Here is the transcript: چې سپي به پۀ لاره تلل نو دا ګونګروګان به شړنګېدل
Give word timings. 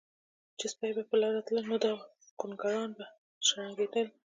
چې 0.59 0.65
سپي 0.73 0.89
به 0.97 1.03
پۀ 1.09 1.15
لاره 1.21 1.41
تلل 1.47 1.65
نو 1.71 1.77
دا 1.83 1.91
ګونګروګان 2.39 2.89
به 2.97 3.05
شړنګېدل 3.47 4.07